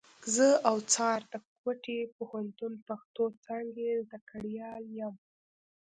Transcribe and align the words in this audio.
زه 0.35 0.47
اوڅار 0.71 1.19
د 1.31 1.33
کوټي 1.61 1.99
پوهنتون 2.15 2.73
پښتو 2.87 3.23
څانګي 3.43 3.89
زدهکړيال 4.05 4.83
یم. 4.99 5.15